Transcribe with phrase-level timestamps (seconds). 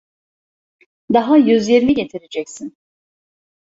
[1.13, 2.77] Daha yüz yirmi getireceksin!